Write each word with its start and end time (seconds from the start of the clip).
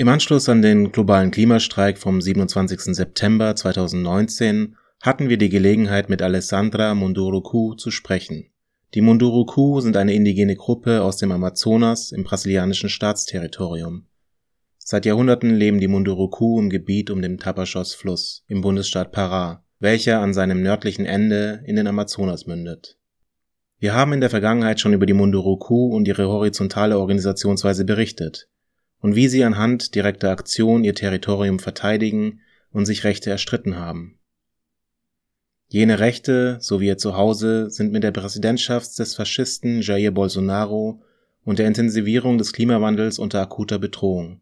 Im 0.00 0.08
Anschluss 0.08 0.48
an 0.48 0.62
den 0.62 0.92
globalen 0.92 1.30
Klimastreik 1.30 1.98
vom 1.98 2.22
27. 2.22 2.96
September 2.96 3.54
2019 3.54 4.76
hatten 5.02 5.28
wir 5.28 5.36
die 5.36 5.50
Gelegenheit, 5.50 6.08
mit 6.08 6.22
Alessandra 6.22 6.94
Munduruku 6.94 7.74
zu 7.74 7.90
sprechen. 7.90 8.46
Die 8.94 9.02
Munduruku 9.02 9.82
sind 9.82 9.98
eine 9.98 10.14
indigene 10.14 10.56
Gruppe 10.56 11.02
aus 11.02 11.18
dem 11.18 11.30
Amazonas 11.32 12.12
im 12.12 12.24
brasilianischen 12.24 12.88
Staatsterritorium. 12.88 14.06
Seit 14.78 15.04
Jahrhunderten 15.04 15.54
leben 15.54 15.80
die 15.80 15.88
Munduruku 15.88 16.58
im 16.58 16.70
Gebiet 16.70 17.10
um 17.10 17.20
den 17.20 17.36
Tapajós-Fluss 17.36 18.44
im 18.48 18.62
Bundesstaat 18.62 19.14
Pará, 19.14 19.58
welcher 19.80 20.20
an 20.20 20.32
seinem 20.32 20.62
nördlichen 20.62 21.04
Ende 21.04 21.62
in 21.66 21.76
den 21.76 21.86
Amazonas 21.86 22.46
mündet. 22.46 22.96
Wir 23.78 23.92
haben 23.92 24.14
in 24.14 24.22
der 24.22 24.30
Vergangenheit 24.30 24.80
schon 24.80 24.94
über 24.94 25.04
die 25.04 25.12
Munduruku 25.12 25.94
und 25.94 26.08
ihre 26.08 26.26
horizontale 26.26 26.98
Organisationsweise 26.98 27.84
berichtet 27.84 28.48
und 29.00 29.14
wie 29.14 29.28
sie 29.28 29.44
anhand 29.44 29.94
direkter 29.94 30.30
Aktion 30.30 30.84
ihr 30.84 30.94
Territorium 30.94 31.58
verteidigen 31.58 32.40
und 32.70 32.86
sich 32.86 33.04
Rechte 33.04 33.30
erstritten 33.30 33.76
haben. 33.76 34.18
Jene 35.68 36.00
Rechte, 36.00 36.58
so 36.60 36.80
wie 36.80 36.88
ihr 36.88 36.98
Zuhause, 36.98 37.70
sind 37.70 37.92
mit 37.92 38.02
der 38.02 38.10
Präsidentschaft 38.10 38.98
des 38.98 39.14
Faschisten 39.14 39.82
Jair 39.82 40.10
Bolsonaro 40.10 41.02
und 41.44 41.58
der 41.58 41.68
Intensivierung 41.68 42.38
des 42.38 42.52
Klimawandels 42.52 43.18
unter 43.18 43.40
akuter 43.40 43.78
Bedrohung. 43.78 44.40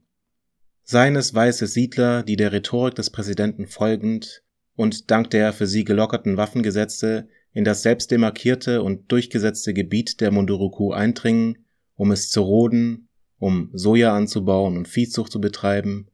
Seien 0.84 1.16
es 1.16 1.34
weiße 1.34 1.66
Siedler, 1.66 2.22
die 2.22 2.36
der 2.36 2.52
Rhetorik 2.52 2.94
des 2.94 3.10
Präsidenten 3.10 3.66
folgend 3.66 4.42
und 4.74 5.10
dank 5.10 5.28
der 5.30 5.52
für 5.52 5.66
sie 5.66 5.84
gelockerten 5.84 6.38
Waffengesetze 6.38 7.28
in 7.52 7.64
das 7.64 7.82
selbst 7.82 8.10
demarkierte 8.10 8.82
und 8.82 9.12
durchgesetzte 9.12 9.74
Gebiet 9.74 10.20
der 10.20 10.30
Munduruku 10.30 10.92
eindringen, 10.92 11.58
um 11.94 12.10
es 12.10 12.30
zu 12.30 12.40
roden, 12.40 13.07
um 13.38 13.70
Soja 13.72 14.16
anzubauen 14.16 14.76
und 14.76 14.88
Viehzucht 14.88 15.32
zu 15.32 15.40
betreiben, 15.40 16.08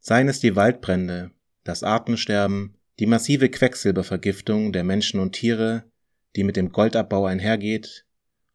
seien 0.00 0.28
es 0.28 0.40
die 0.40 0.56
Waldbrände, 0.56 1.30
das 1.62 1.82
Artensterben, 1.82 2.76
die 2.98 3.06
massive 3.06 3.48
Quecksilbervergiftung 3.48 4.72
der 4.72 4.84
Menschen 4.84 5.20
und 5.20 5.32
Tiere, 5.32 5.84
die 6.36 6.44
mit 6.44 6.56
dem 6.56 6.70
Goldabbau 6.70 7.26
einhergeht, 7.26 8.04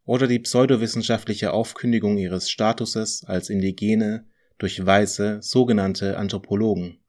oder 0.06 0.28
die 0.28 0.40
pseudowissenschaftliche 0.40 1.54
Aufkündigung 1.54 2.18
ihres 2.18 2.50
Statuses 2.50 3.24
als 3.26 3.50
Indigene 3.50 4.26
durch 4.58 4.84
weiße, 4.84 5.40
sogenannte 5.42 6.18
Anthropologen. 6.18 7.00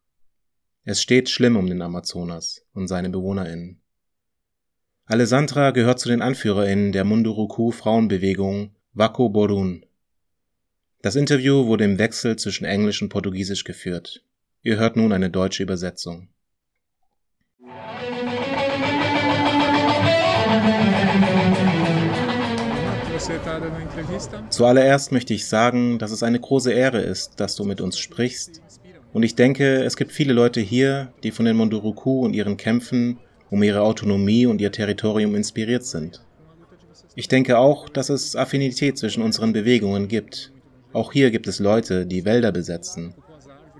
Es 0.84 1.00
steht 1.00 1.28
schlimm 1.28 1.56
um 1.56 1.66
den 1.66 1.82
Amazonas 1.82 2.62
und 2.72 2.88
seine 2.88 3.10
BewohnerInnen. 3.10 3.80
Alessandra 5.06 5.70
gehört 5.72 5.98
zu 5.98 6.08
den 6.08 6.22
AnführerInnen 6.22 6.92
der 6.92 7.04
Munduruku 7.04 7.72
Frauenbewegung 7.72 8.76
Wako 8.92 9.28
Borun. 9.28 9.84
Das 11.02 11.16
Interview 11.16 11.66
wurde 11.66 11.84
im 11.84 11.98
Wechsel 11.98 12.36
zwischen 12.36 12.66
Englisch 12.66 13.00
und 13.00 13.08
Portugiesisch 13.08 13.64
geführt. 13.64 14.22
Ihr 14.62 14.76
hört 14.76 14.96
nun 14.96 15.14
eine 15.14 15.30
deutsche 15.30 15.62
Übersetzung. 15.62 16.28
Zuallererst 24.50 25.10
möchte 25.10 25.32
ich 25.32 25.48
sagen, 25.48 25.98
dass 25.98 26.10
es 26.10 26.22
eine 26.22 26.38
große 26.38 26.70
Ehre 26.70 27.00
ist, 27.00 27.40
dass 27.40 27.56
du 27.56 27.64
mit 27.64 27.80
uns 27.80 27.98
sprichst. 27.98 28.60
Und 29.14 29.22
ich 29.22 29.34
denke, 29.34 29.82
es 29.82 29.96
gibt 29.96 30.12
viele 30.12 30.34
Leute 30.34 30.60
hier, 30.60 31.14
die 31.22 31.30
von 31.30 31.46
den 31.46 31.56
Munduruku 31.56 32.20
und 32.20 32.34
ihren 32.34 32.58
Kämpfen 32.58 33.18
um 33.48 33.62
ihre 33.62 33.80
Autonomie 33.80 34.44
und 34.44 34.60
ihr 34.60 34.70
Territorium 34.70 35.34
inspiriert 35.34 35.84
sind. 35.84 36.22
Ich 37.14 37.28
denke 37.28 37.56
auch, 37.56 37.88
dass 37.88 38.10
es 38.10 38.36
Affinität 38.36 38.98
zwischen 38.98 39.22
unseren 39.22 39.54
Bewegungen 39.54 40.06
gibt. 40.06 40.52
Auch 40.92 41.12
hier 41.12 41.30
gibt 41.30 41.46
es 41.46 41.60
Leute, 41.60 42.04
die 42.04 42.24
Wälder 42.24 42.50
besetzen. 42.50 43.14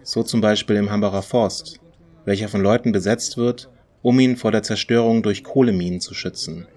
So 0.04 0.22
zum 0.22 0.40
Beispiel 0.40 0.76
im 0.76 0.90
Hambacher 0.90 1.22
Forst, 1.22 1.80
welcher 2.24 2.48
von 2.48 2.62
Leuten 2.62 2.92
besetzt 2.92 3.36
wird, 3.36 3.68
um 4.02 4.20
ihn 4.20 4.36
vor 4.36 4.52
der 4.52 4.62
Zerstörung 4.62 5.22
durch 5.22 5.42
Kohleminen 5.42 6.00
zu 6.00 6.14
schützen. 6.14 6.68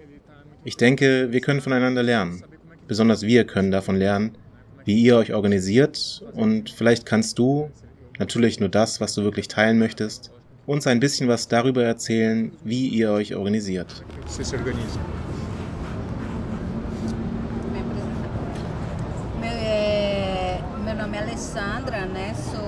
Ich 0.64 0.76
denke, 0.76 1.32
wir 1.32 1.42
können 1.42 1.62
voneinander 1.62 2.02
lernen. 2.02 2.44
Besonders 2.88 3.22
wir 3.22 3.46
können 3.46 3.72
davon 3.72 3.96
lernen, 3.96 4.36
wie 4.86 5.00
ihr 5.00 5.18
euch 5.18 5.34
organisiert 5.34 6.24
und 6.34 6.72
vielleicht 6.72 7.06
kannst 7.06 7.38
du, 7.38 7.70
natürlich 8.18 8.60
nur 8.60 8.70
das, 8.70 9.02
was 9.02 9.14
du 9.14 9.24
wirklich 9.24 9.48
teilen 9.48 9.78
möchtest, 9.78 10.32
uns 10.66 10.88
ein 10.88 11.00
bisschen 11.00 11.28
was 11.28 11.48
darüber 11.48 11.84
erzählen, 11.84 12.52
wie 12.64 12.88
ihr 12.88 13.12
euch 13.12 13.36
organisiert. 13.36 14.04
Meu, 19.40 19.50
é, 19.50 21.33
Alessandra, 21.44 22.06
né? 22.06 22.34
Sou 22.36 22.62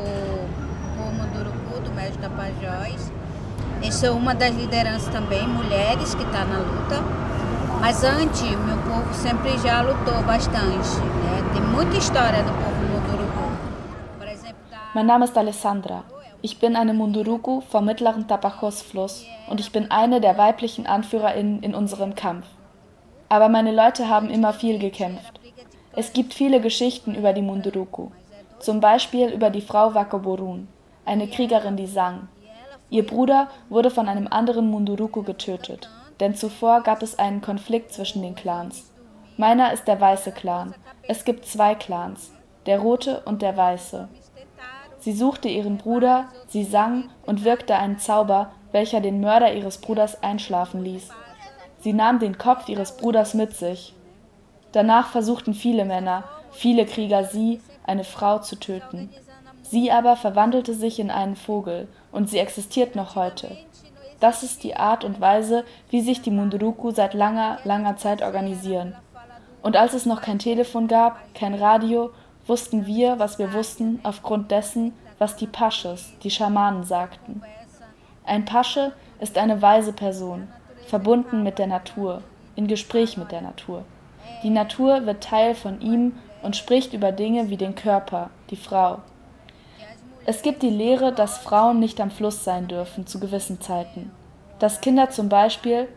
povo 0.97 1.11
Munduruku, 1.13 1.79
do 1.79 1.91
Médio 1.95 2.19
Tapajós. 2.19 3.09
E 3.81 3.89
sou 3.89 4.17
uma 4.17 4.35
das 4.35 4.53
lideranças 4.53 5.07
também, 5.13 5.47
mulheres, 5.47 6.13
que 6.13 6.23
está 6.23 6.43
na 6.43 6.57
luta. 6.57 7.01
Mas 7.79 8.03
antes, 8.03 8.41
meu 8.41 8.77
povo 8.79 9.13
sempre 9.13 9.57
já 9.59 9.81
lutou 9.81 10.21
bastante. 10.23 10.99
Né? 10.99 11.53
Tem 11.53 11.61
muita 11.61 11.95
história 11.97 12.43
do 12.43 12.51
povo 12.51 12.81
Munduruku. 12.91 13.45
Mein 14.93 15.05
Name 15.05 15.23
ist 15.23 15.37
Alessandra. 15.37 16.03
Ich 16.41 16.59
bin 16.59 16.75
eine 16.75 16.93
Munduruku 16.93 17.61
vom 17.61 17.85
mittleren 17.85 18.27
Tapajós-Fluss 18.27 19.25
und 19.49 19.61
ich 19.61 19.71
bin 19.71 19.89
eine 19.89 20.19
der 20.19 20.37
weiblichen 20.37 20.85
AnführerInnen 20.85 21.63
in 21.63 21.73
unserem 21.73 22.13
Kampf. 22.13 22.45
Aber 23.29 23.47
meine 23.47 23.71
Leute 23.71 24.09
haben 24.09 24.29
immer 24.29 24.51
viel 24.51 24.79
gekämpft. 24.79 25.39
Es 25.95 26.11
gibt 26.11 26.33
viele 26.33 26.59
Geschichten 26.59 27.15
über 27.15 27.31
die 27.31 27.41
Munduruku. 27.41 28.09
Zum 28.65 28.79
Beispiel 28.79 29.29
über 29.29 29.51
die 29.51 29.61
Frau 29.61 29.93
Wakoborun, 29.93 30.67
eine 31.05 31.27
Kriegerin, 31.27 31.77
die 31.77 31.85
sang. 31.85 32.29
Ihr 32.89 33.05
Bruder 33.05 33.47
wurde 33.69 33.91
von 33.91 34.09
einem 34.09 34.27
anderen 34.27 34.71
Munduruku 34.71 35.21
getötet, 35.21 35.87
denn 36.19 36.33
zuvor 36.33 36.81
gab 36.81 37.03
es 37.03 37.19
einen 37.19 37.41
Konflikt 37.41 37.93
zwischen 37.93 38.23
den 38.23 38.33
Clans. 38.33 38.91
Meiner 39.37 39.71
ist 39.71 39.87
der 39.87 40.01
weiße 40.01 40.31
Clan. 40.31 40.73
Es 41.07 41.25
gibt 41.25 41.45
zwei 41.45 41.75
Clans, 41.75 42.31
der 42.65 42.79
rote 42.79 43.21
und 43.25 43.43
der 43.43 43.55
weiße. 43.55 44.07
Sie 44.97 45.13
suchte 45.13 45.47
ihren 45.47 45.77
Bruder, 45.77 46.25
sie 46.47 46.63
sang 46.63 47.11
und 47.27 47.43
wirkte 47.43 47.75
einen 47.75 47.99
Zauber, 47.99 48.49
welcher 48.71 48.99
den 48.99 49.21
Mörder 49.21 49.53
ihres 49.53 49.77
Bruders 49.77 50.23
einschlafen 50.23 50.83
ließ. 50.83 51.09
Sie 51.81 51.93
nahm 51.93 52.17
den 52.17 52.39
Kopf 52.39 52.67
ihres 52.67 52.97
Bruders 52.97 53.35
mit 53.35 53.55
sich. 53.55 53.93
Danach 54.71 55.09
versuchten 55.09 55.53
viele 55.53 55.85
Männer, 55.85 56.23
viele 56.49 56.87
Krieger 56.87 57.25
sie, 57.25 57.61
eine 57.85 58.03
Frau, 58.03 58.39
zu 58.39 58.59
töten. 58.59 59.09
Sie 59.63 59.91
aber 59.91 60.15
verwandelte 60.15 60.73
sich 60.73 60.99
in 60.99 61.09
einen 61.11 61.35
Vogel 61.35 61.87
und 62.11 62.29
sie 62.29 62.39
existiert 62.39 62.95
noch 62.95 63.15
heute. 63.15 63.57
Das 64.19 64.43
ist 64.43 64.63
die 64.63 64.75
Art 64.75 65.03
und 65.03 65.19
Weise, 65.19 65.65
wie 65.89 66.01
sich 66.01 66.21
die 66.21 66.31
Munduruku 66.31 66.91
seit 66.91 67.13
langer, 67.13 67.59
langer 67.63 67.97
Zeit 67.97 68.21
organisieren. 68.21 68.95
Und 69.61 69.75
als 69.75 69.93
es 69.93 70.05
noch 70.05 70.21
kein 70.21 70.39
Telefon 70.39 70.87
gab, 70.87 71.17
kein 71.33 71.53
Radio, 71.55 72.11
wussten 72.47 72.85
wir, 72.85 73.19
was 73.19 73.39
wir 73.39 73.53
wussten, 73.53 73.99
aufgrund 74.03 74.51
dessen, 74.51 74.93
was 75.17 75.35
die 75.35 75.47
Pasches, 75.47 76.13
die 76.23 76.29
Schamanen, 76.29 76.83
sagten. 76.83 77.41
Ein 78.25 78.45
Pasche 78.45 78.93
ist 79.19 79.37
eine 79.37 79.61
weise 79.61 79.93
Person, 79.93 80.47
verbunden 80.85 81.43
mit 81.43 81.57
der 81.57 81.67
Natur, 81.67 82.21
in 82.55 82.67
Gespräch 82.67 83.17
mit 83.17 83.31
der 83.31 83.41
Natur. 83.41 83.83
Die 84.43 84.49
Natur 84.49 85.05
wird 85.05 85.23
Teil 85.23 85.55
von 85.55 85.81
ihm 85.81 86.13
und 86.45 86.55
spricht 86.55 86.93
über 86.93 87.11
Dinge 87.11 87.49
wie 87.49 87.57
den 87.57 87.75
Körper, 87.75 88.29
die 88.51 88.55
Frau. 88.55 88.99
Es 90.25 90.41
gibt 90.41 90.63
die 90.63 90.69
Lehre, 90.69 91.11
dass 91.11 91.37
Frauen 91.37 91.79
nicht 91.79 91.99
am 91.99 92.11
Fluss 92.11 92.43
sein 92.43 92.67
dürfen 92.67 93.05
zu 93.05 93.19
gewissen 93.19 93.61
Zeiten. 93.61 94.11
Dass 94.59 94.81
Kinder 94.81 95.09
zum 95.09 95.27
Beispiel, 95.27 95.87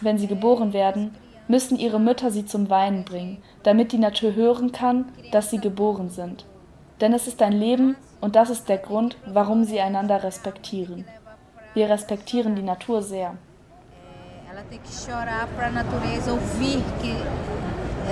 wenn 0.00 0.18
sie 0.18 0.26
geboren 0.26 0.72
werden, 0.72 1.14
müssen 1.48 1.78
ihre 1.78 2.00
Mütter 2.00 2.30
sie 2.30 2.46
zum 2.46 2.70
Weinen 2.70 3.04
bringen, 3.04 3.42
damit 3.62 3.92
die 3.92 3.98
Natur 3.98 4.34
hören 4.34 4.72
kann, 4.72 5.06
dass 5.32 5.50
sie 5.50 5.58
geboren 5.58 6.08
sind. 6.08 6.46
Denn 7.00 7.12
es 7.12 7.26
ist 7.26 7.42
ein 7.42 7.52
Leben 7.52 7.96
und 8.20 8.36
das 8.36 8.50
ist 8.50 8.68
der 8.68 8.78
Grund, 8.78 9.16
warum 9.26 9.64
sie 9.64 9.80
einander 9.80 10.22
respektieren. 10.22 11.04
Wir 11.74 11.88
respektieren 11.88 12.54
die 12.56 12.62
Natur 12.62 13.02
sehr. 13.02 13.36
Ela 14.52 14.62
tem 14.68 14.80
que 14.80 14.90
chorar 15.06 15.46
para 15.56 15.68
a 15.68 15.70
natureza 15.70 16.32
ouvir 16.32 16.82
que 17.00 17.14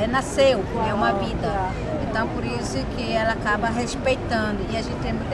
é, 0.03 0.06
nasceu, 0.06 0.65
é 0.89 0.95
uma 0.95 1.12
vida. 1.12 1.71
Então 2.09 2.29
por 2.29 2.45
isso 2.45 2.79
que 2.97 3.12
ela 3.12 3.33
acaba 3.33 3.69
respeitando. 3.69 4.59
E 4.73 4.77
a 4.77 4.83
gente 4.83 5.00
tem 5.03 5.12
muito 5.12 5.29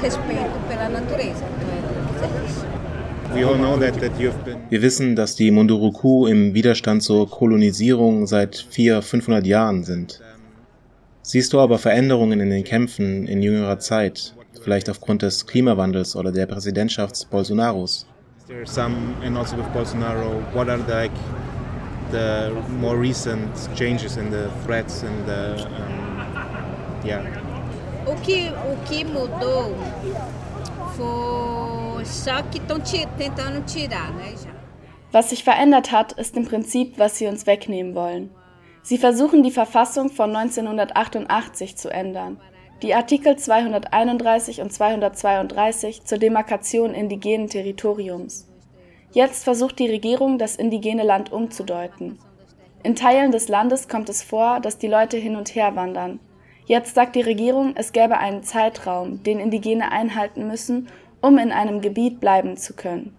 respeito 0.00 0.68
pela 0.68 0.88
natureza. 0.88 1.44
Wir 4.70 4.82
wissen, 4.82 5.14
dass 5.14 5.34
die 5.34 5.50
Munduruku 5.50 6.26
im 6.26 6.54
Widerstand 6.54 7.02
zur 7.02 7.28
Kolonisierung 7.28 8.26
seit 8.26 8.56
400, 8.70 9.04
500 9.04 9.46
Jahren 9.46 9.84
sind. 9.84 10.20
Siehst 11.22 11.52
du 11.52 11.58
aber 11.60 11.78
Veränderungen 11.78 12.40
in 12.40 12.50
den 12.50 12.64
Kämpfen 12.64 13.26
in 13.26 13.42
jüngerer 13.42 13.78
Zeit, 13.78 14.32
vielleicht 14.62 14.88
aufgrund 14.88 15.22
des 15.22 15.46
Klimawandels 15.46 16.14
oder 16.14 16.30
der 16.30 16.46
Präsidentschaft 16.46 17.28
Bolsonaros? 17.30 18.06
There's 18.46 18.70
some, 18.70 18.94
and 19.24 19.36
also 19.36 19.56
with 19.56 19.66
Bolsonaro, 19.74 20.40
what 20.54 20.68
are 20.68 20.78
the, 20.78 20.92
like, 20.92 21.10
the 22.10 22.52
more 22.80 22.96
recent 22.96 23.50
changes 23.74 24.16
in 24.16 24.30
the 24.30 24.50
threats 24.64 25.02
and 25.02 25.26
the, 25.26 25.66
um, 25.66 27.04
yeah. 27.04 27.22
O 28.06 28.14
que, 28.22 28.50
o 28.50 28.76
que 28.86 29.04
mudou 29.04 29.74
foi 30.96 32.04
só 32.04 32.42
que 32.42 32.58
estão 32.58 32.78
tentando 33.16 33.64
tirar, 33.66 34.12
né, 34.14 34.34
já. 34.42 34.56
Was 35.12 35.30
sich 35.30 35.44
verändert 35.44 35.92
hat, 35.92 36.12
ist 36.18 36.36
im 36.36 36.44
Prinzip, 36.44 36.98
was 36.98 37.16
sie 37.16 37.26
uns 37.26 37.46
wegnehmen 37.46 37.94
wollen. 37.94 38.30
Sie 38.82 38.98
versuchen 38.98 39.42
die 39.42 39.50
Verfassung 39.50 40.10
von 40.10 40.34
1988 40.34 41.76
zu 41.76 41.88
ändern. 41.88 42.38
Die 42.82 42.94
Artikel 42.94 43.36
231 43.36 44.60
und 44.60 44.72
232 44.72 46.04
zur 46.04 46.18
Demarkation 46.18 46.94
indigenen 46.94 47.48
Territoriums. 47.48 48.46
Jetzt 49.16 49.44
versucht 49.44 49.78
die 49.78 49.88
Regierung, 49.88 50.36
das 50.36 50.56
indigene 50.56 51.02
Land 51.02 51.32
umzudeuten. 51.32 52.18
In 52.82 52.96
Teilen 52.96 53.32
des 53.32 53.48
Landes 53.48 53.88
kommt 53.88 54.10
es 54.10 54.22
vor, 54.22 54.60
dass 54.60 54.76
die 54.76 54.88
Leute 54.88 55.16
hin 55.16 55.36
und 55.36 55.54
her 55.54 55.74
wandern. 55.74 56.20
Jetzt 56.66 56.94
sagt 56.94 57.16
die 57.16 57.22
Regierung, 57.22 57.72
es 57.76 57.92
gäbe 57.92 58.18
einen 58.18 58.42
Zeitraum, 58.42 59.22
den 59.22 59.40
Indigene 59.40 59.90
einhalten 59.90 60.46
müssen, 60.46 60.88
um 61.22 61.38
in 61.38 61.50
einem 61.50 61.80
Gebiet 61.80 62.20
bleiben 62.20 62.58
zu 62.58 62.74
können. 62.74 63.16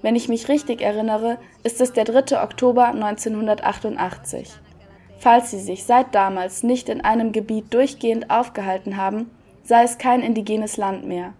Wenn 0.00 0.14
ich 0.14 0.28
mich 0.28 0.48
richtig 0.48 0.80
erinnere, 0.80 1.38
ist 1.64 1.80
es 1.80 1.92
der 1.92 2.04
3. 2.04 2.40
Oktober 2.40 2.90
1988. 2.90 4.48
Falls 5.18 5.50
sie 5.50 5.58
sich 5.58 5.82
seit 5.82 6.14
damals 6.14 6.62
nicht 6.62 6.88
in 6.88 7.00
einem 7.00 7.32
Gebiet 7.32 7.74
durchgehend 7.74 8.30
aufgehalten 8.30 8.96
haben, 8.96 9.28
sei 9.64 9.82
es 9.82 9.98
kein 9.98 10.22
indigenes 10.22 10.76
Land 10.76 11.04
mehr. 11.04 11.32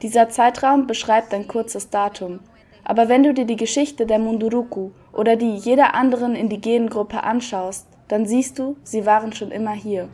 Dieser 0.00 0.30
Zeitraum 0.30 0.86
beschreibt 0.86 1.34
ein 1.34 1.46
kurzes 1.46 1.90
Datum, 1.90 2.40
aber 2.84 3.08
wenn 3.08 3.22
du 3.22 3.32
dir 3.32 3.46
die 3.46 3.56
Geschichte 3.56 4.06
der 4.06 4.18
Munduruku 4.18 4.90
oder 5.12 5.36
die 5.36 5.56
jeder 5.56 5.94
anderen 5.94 6.34
indigenen 6.34 6.90
Gruppe 6.90 7.22
anschaust, 7.22 7.86
dann 8.08 8.26
siehst 8.26 8.58
du, 8.58 8.76
sie 8.84 9.06
waren 9.06 9.32
schon 9.32 9.50
immer 9.50 9.72
hier. 9.72 10.08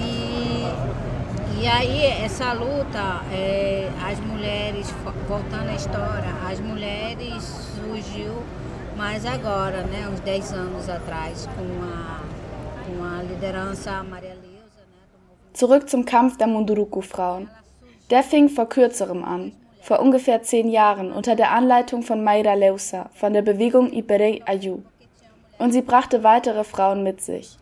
E, 0.00 1.62
e 1.62 1.68
aí 1.68 2.06
essa 2.24 2.52
luta, 2.52 3.22
é, 3.32 3.88
as 4.10 4.20
mulheres, 4.20 4.94
voltando 5.28 5.68
à 5.68 5.74
história, 5.74 6.32
as 6.48 6.60
mulheres 6.60 7.42
surgiu 7.74 8.32
mais 8.96 9.24
agora, 9.24 9.82
né, 9.84 10.08
uns 10.12 10.20
10 10.20 10.52
anos 10.52 10.88
atrás, 10.88 11.48
com 11.56 11.82
a, 11.82 12.20
Zurück 15.52 15.88
zum 15.88 16.04
Kampf 16.04 16.36
der 16.36 16.46
Munduruku-Frauen. 16.46 17.50
Der 18.10 18.22
fing 18.22 18.48
vor 18.48 18.68
kürzerem 18.68 19.24
an, 19.24 19.52
vor 19.82 20.00
ungefähr 20.00 20.42
zehn 20.42 20.68
Jahren 20.70 21.12
unter 21.12 21.36
der 21.36 21.52
Anleitung 21.52 22.02
von 22.02 22.22
Mayra 22.22 22.54
Leusa 22.54 23.10
von 23.14 23.32
der 23.32 23.42
Bewegung 23.42 23.92
Iperei 23.92 24.42
Ayu. 24.46 24.82
Und 25.58 25.72
sie 25.72 25.82
brachte 25.82 26.22
weitere 26.22 26.64
Frauen 26.64 27.02
mit 27.02 27.20
sich. 27.20 27.56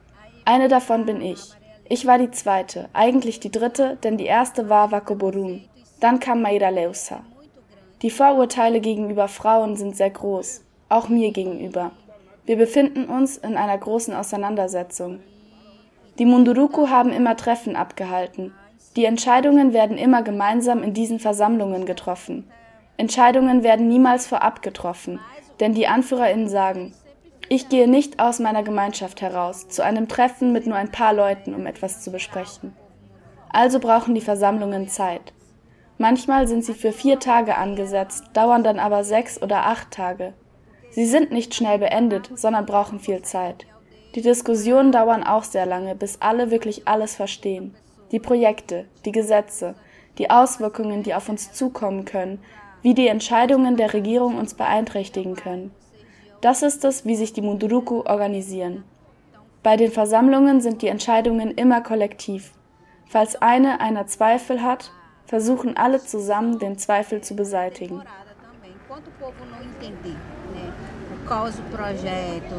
Eine 0.45 0.69
davon 0.69 1.07
bin 1.07 1.21
ich. 1.21 1.41
Ich 1.89 2.07
war 2.07 2.19
die 2.19 2.31
zweite, 2.31 2.89
eigentlich 2.93 3.41
die 3.41 3.51
dritte, 3.51 3.97
denn 4.03 4.17
die 4.17 4.27
erste 4.27 4.69
war 4.69 4.93
Wakoborun. 4.93 5.65
Dann 6.01 6.21
kam 6.21 6.43
Mayra 6.43 6.69
Leusa. 6.69 7.21
Die 8.03 8.11
Vorurteile 8.11 8.81
gegenüber 8.81 9.27
Frauen 9.27 9.77
sind 9.77 9.97
sehr 9.97 10.11
groß, 10.11 10.63
auch 10.89 11.09
mir 11.09 11.33
gegenüber. 11.33 11.91
Wir 12.49 12.57
befinden 12.57 13.05
uns 13.05 13.37
in 13.37 13.59
einer 13.59 13.77
großen 13.77 14.15
Auseinandersetzung. 14.15 15.21
Die 16.19 16.25
Munduruku 16.25 16.89
haben 16.89 17.13
immer 17.13 17.37
Treffen 17.37 17.77
abgehalten. 17.77 18.55
Die 18.97 19.05
Entscheidungen 19.05 19.75
werden 19.75 19.99
immer 19.99 20.23
gemeinsam 20.23 20.83
in 20.83 20.95
diesen 20.95 21.19
Versammlungen 21.19 21.85
getroffen. 21.85 22.51
Entscheidungen 22.97 23.65
werden 23.65 23.87
niemals 23.87 24.27
vorab 24.27 24.63
getroffen, 24.63 25.21
denn 25.61 25.75
die 25.75 25.89
AnführerInnen 25.89 26.49
sagen, 26.49 26.95
ich 27.51 27.69
gehe 27.69 27.87
nicht 27.87 28.19
aus 28.19 28.39
meiner 28.39 28.63
Gemeinschaft 28.63 29.21
heraus 29.21 29.69
zu 29.69 29.85
einem 29.85 30.09
Treffen 30.09 30.51
mit 30.51 30.67
nur 30.67 30.77
ein 30.77 30.91
paar 30.91 31.13
Leuten, 31.13 31.55
um 31.55 31.67
etwas 31.67 32.01
zu 32.01 32.11
besprechen. 32.11 32.75
Also 33.51 33.79
brauchen 33.79 34.15
die 34.15 34.23
Versammlungen 34.23 34.89
Zeit. 34.89 35.35
Manchmal 35.99 36.49
sind 36.49 36.65
sie 36.65 36.73
für 36.73 36.93
vier 36.93 37.19
Tage 37.21 37.59
angesetzt, 37.59 38.25
dauern 38.33 38.65
dann 38.65 38.79
aber 38.79 39.05
sechs 39.05 39.43
oder 39.43 39.67
acht 39.67 39.91
Tage. 39.91 40.33
Sie 40.91 41.07
sind 41.07 41.31
nicht 41.31 41.55
schnell 41.55 41.79
beendet, 41.79 42.31
sondern 42.35 42.67
brauchen 42.67 43.01
viel 43.01 43.23
Zeit. 43.23 43.67
Die 44.15 44.23
Diskussionen 44.23 44.91
dauern 44.91 45.23
auch 45.23 45.45
sehr 45.45 45.67
lange, 45.67 45.95
bis 45.95 46.21
alle 46.21 46.51
wirklich 46.51 46.89
alles 46.89 47.15
verstehen. 47.15 47.75
Die 48.11 48.21
Projekte, 48.21 48.87
die 49.05 49.13
Gesetze, 49.13 49.75
die 50.17 50.31
Auswirkungen, 50.31 51.03
die 51.03 51.15
auf 51.15 51.29
uns 51.29 51.53
zukommen 51.53 52.05
können, 52.05 52.41
wie 52.83 52.95
die 52.95 53.09
Entscheidungen 53.09 53.77
der 53.77 53.93
Regierung 53.93 54.37
uns 54.37 54.55
beeinträchtigen 54.55 55.35
können. 55.35 55.73
Das 56.41 56.63
ist 56.63 56.85
es, 56.85 57.05
wie 57.05 57.17
sich 57.17 57.33
die 57.33 57.43
Munduruku 57.43 58.03
organisieren. 58.03 58.85
Bei 59.63 59.77
den 59.77 59.91
Versammlungen 59.91 60.61
sind 60.61 60.83
die 60.83 60.89
Entscheidungen 60.89 61.51
immer 61.51 61.83
kollektiv. 61.83 62.53
Falls 63.07 63.37
eine 63.37 63.81
einer 63.81 64.07
Zweifel 64.07 64.63
hat, 64.63 64.93
versuchen 65.27 65.77
alle 65.77 66.01
zusammen, 66.01 66.59
den 66.59 66.79
Zweifel 66.79 67.21
zu 67.21 67.35
beseitigen. 67.35 68.03
Enquanto 71.29 71.59
o 71.59 71.63
projeto, 71.65 72.55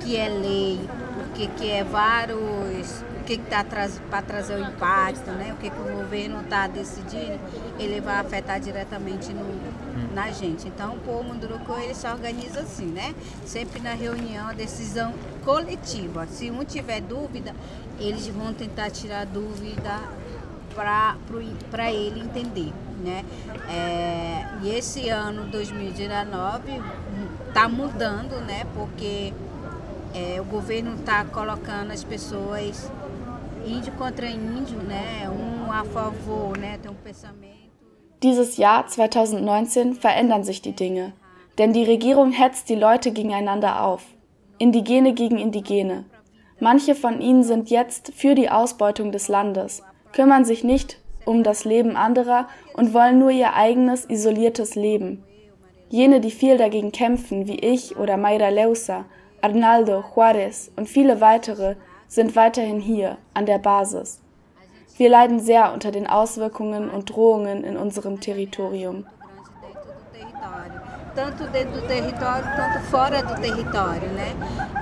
que 0.00 0.16
é 0.16 0.26
lei, 0.26 0.80
o 1.20 1.32
que, 1.34 1.46
que 1.48 1.70
é 1.70 1.84
vários, 1.84 3.04
o 3.20 3.24
que 3.26 3.34
está 3.34 3.62
para 3.62 4.22
trazer 4.22 4.54
o 4.54 4.60
impacto, 4.62 5.30
né, 5.32 5.52
o 5.52 5.56
que, 5.56 5.68
que 5.68 5.78
o 5.78 5.96
governo 5.96 6.40
está 6.40 6.66
decidindo, 6.66 7.38
ele 7.78 8.00
vai 8.00 8.16
afetar 8.16 8.58
diretamente 8.58 9.34
no, 9.34 9.44
na 10.14 10.30
gente. 10.30 10.66
Então 10.66 10.94
o 10.94 11.00
povo 11.00 11.24
Munduruku 11.24 11.74
ele 11.78 11.94
se 11.94 12.06
organiza 12.06 12.60
assim, 12.60 12.86
né? 12.86 13.14
Sempre 13.44 13.80
na 13.80 13.92
reunião, 13.92 14.54
decisão 14.54 15.12
coletiva. 15.44 16.26
Se 16.26 16.50
um 16.50 16.64
tiver 16.64 17.02
dúvida, 17.02 17.54
eles 18.00 18.26
vão 18.28 18.54
tentar 18.54 18.88
tirar 18.88 19.26
dúvida 19.26 20.00
para 21.70 21.92
ele 21.92 22.20
entender. 22.20 22.72
Né? 22.98 23.26
É, 23.68 24.46
e 24.62 24.70
esse 24.70 25.10
ano 25.10 25.44
2019 25.50 26.82
está 27.56 27.70
mudando, 27.70 28.38
né? 28.46 28.66
porque 28.74 29.32
é, 30.14 30.38
o 30.38 30.44
governo 30.44 30.94
está 30.96 31.24
colocando 31.24 31.90
as 31.90 32.04
pessoas 32.04 32.92
índio 33.66 33.94
contra 33.94 34.26
índio, 34.26 34.76
né? 34.82 35.26
um 35.30 35.72
a 35.72 35.82
favor, 35.82 36.58
né? 36.58 36.78
tem 36.82 36.90
um 36.90 36.94
pensamento. 36.94 37.56
Dieses 38.22 38.58
Jahr 38.58 38.86
2019 38.86 39.94
verändern 39.94 40.44
sich 40.44 40.60
die 40.60 40.72
Dinge, 40.72 41.14
denn 41.56 41.72
die 41.72 41.84
Regierung 41.84 42.30
hetzt 42.30 42.68
die 42.68 42.74
Leute 42.74 43.10
gegeneinander 43.10 43.82
auf, 43.82 44.04
Indigene 44.58 45.14
gegen 45.14 45.38
Indigene. 45.38 46.04
Manche 46.60 46.94
von 46.94 47.22
ihnen 47.22 47.42
sind 47.42 47.70
jetzt 47.70 48.12
für 48.14 48.34
die 48.34 48.50
Ausbeutung 48.50 49.12
des 49.12 49.28
Landes, 49.28 49.82
kümmern 50.12 50.44
sich 50.44 50.62
nicht 50.62 50.98
um 51.24 51.42
das 51.42 51.64
Leben 51.64 51.96
anderer 51.96 52.48
und 52.74 52.92
wollen 52.92 53.18
nur 53.18 53.30
ihr 53.30 53.54
eigenes, 53.54 54.04
isoliertes 54.04 54.74
Leben. 54.74 55.24
Jene, 55.88 56.20
die 56.20 56.30
viel 56.30 56.56
dagegen 56.58 56.90
kämpfen, 56.90 57.46
wie 57.46 57.60
ich 57.60 57.96
oder 57.96 58.16
Mayra 58.16 58.48
Leusa, 58.48 59.04
Arnaldo, 59.40 60.02
Juarez 60.14 60.72
und 60.76 60.88
viele 60.88 61.20
weitere, 61.20 61.76
sind 62.08 62.34
weiterhin 62.34 62.80
hier, 62.80 63.18
an 63.34 63.46
der 63.46 63.58
Basis. 63.58 64.20
Wir 64.96 65.10
leiden 65.10 65.38
sehr 65.38 65.72
unter 65.72 65.90
den 65.92 66.06
Auswirkungen 66.06 66.90
und 66.90 67.10
Drohungen 67.14 67.62
in 67.64 67.76
unserem 67.76 68.20
Territorium. 68.20 69.04
Tanto 71.14 71.46
dentro 71.46 71.80
do 71.80 71.86
território 71.86 72.44
quanto 72.54 72.78
fora 72.90 73.22
do 73.22 73.40
território, 73.40 74.08
né? 74.10 74.34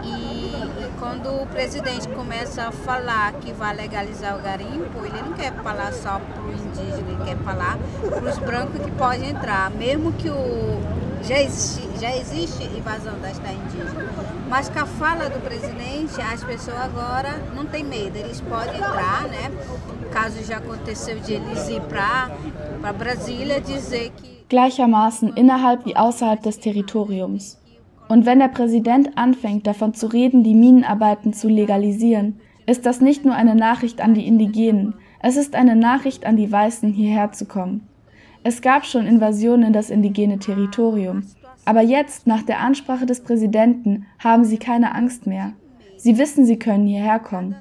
E 0.05 0.44
quando 1.05 1.43
o 1.43 1.47
presidente 1.47 2.09
começa 2.09 2.63
a 2.63 2.73
falar 2.73 3.35
que 3.35 3.53
vai 3.53 3.77
legalizar 3.77 4.39
o 4.39 4.43
garimpo, 4.43 5.05
ele 5.05 5.21
não 5.21 5.35
quer 5.35 5.53
falar 5.53 5.93
só 5.93 6.19
para 6.19 6.43
o 6.43 6.51
indígena, 6.51 7.11
ele 7.11 7.25
quer 7.27 7.37
falar 7.45 7.79
para 8.01 8.31
os 8.31 8.39
brancos 8.39 8.81
que 8.83 8.91
podem 8.93 9.29
entrar, 9.29 9.71
mesmo 9.71 10.15
que 10.15 10.31
o 10.31 10.81
já 11.23 11.43
existe, 11.43 11.87
já 12.01 12.17
existe 12.17 12.65
invasão 12.65 13.19
das 13.21 13.39
terras 13.39 13.57
indígenas. 13.57 14.09
Mas 14.49 14.71
com 14.71 14.79
a 14.79 14.87
fala 14.87 15.29
do 15.29 15.41
presidente, 15.41 16.19
as 16.23 16.43
pessoas 16.43 16.79
agora 16.79 17.35
não 17.55 17.67
têm 17.67 17.85
medo, 17.85 18.17
eles 18.17 18.41
podem 18.41 18.77
entrar, 18.77 19.25
né? 19.25 19.53
Caso 20.11 20.43
já 20.43 20.57
aconteceu 20.57 21.21
de 21.21 21.35
eles 21.35 21.69
ir 21.69 21.83
para 21.83 22.93
Brasília 22.95 23.61
dizer 23.61 24.11
que. 24.17 24.45
Gleichermaßen 24.49 25.33
innerhalb 25.37 25.85
wie 25.85 25.95
außerhalb 25.95 26.41
des 26.43 26.57
Territoriums. 26.57 27.59
Und 28.09 28.27
wenn 28.27 28.39
der 28.39 28.49
Präsident 28.49 29.17
anfängt 29.17 29.67
davon 29.67 29.95
zu 29.95 30.07
reden, 30.07 30.43
die 30.43 30.55
Minenarbeiten 30.55 31.33
zu 31.33 31.49
legalisieren, 31.49 32.41
ist 32.67 32.87
das 32.87 33.01
nicht 33.01 33.25
nur 33.25 33.35
eine 33.35 33.55
Nachricht 33.55 34.01
an 34.01 34.15
die 34.15 34.27
Indigenen, 34.27 34.95
es 35.27 35.37
ist 35.37 35.55
eine 35.55 35.75
Nachricht 35.75 36.27
an 36.27 36.37
die 36.37 36.53
Weißen, 36.53 36.93
hierher 36.93 37.33
zu 37.33 37.47
kommen. 37.47 37.89
Es 38.43 38.61
gab 38.61 38.85
schon 38.85 39.07
Invasionen 39.07 39.69
in 39.69 39.73
das 39.73 39.89
indigene 39.89 40.39
Territorium, 40.39 41.23
aber 41.65 41.81
jetzt, 41.81 42.27
nach 42.27 42.43
der 42.43 42.61
Ansprache 42.61 43.07
des 43.07 43.23
Präsidenten, 43.23 44.05
haben 44.19 44.45
sie 44.45 44.59
keine 44.59 44.95
Angst 44.95 45.27
mehr. 45.27 45.53
Sie 45.97 46.19
wissen, 46.19 46.45
sie 46.45 46.59
können 46.59 46.87
hierher 46.87 47.19
kommen. 47.21 47.57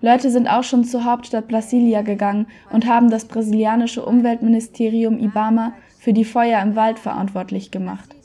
Leute 0.00 0.30
sind 0.30 0.48
auch 0.48 0.64
schon 0.64 0.82
zur 0.82 1.04
Hauptstadt 1.04 1.46
Brasilia 1.46 2.02
gegangen 2.02 2.46
und 2.72 2.86
haben 2.86 3.10
das 3.10 3.26
brasilianische 3.26 4.04
Umweltministerium 4.04 5.20
Ibama 5.20 5.74
für 6.00 6.12
die 6.12 6.24
Feuer 6.24 6.60
im 6.62 6.74
Wald 6.74 6.98
verantwortlich 6.98 7.70
gemacht. 7.70 8.17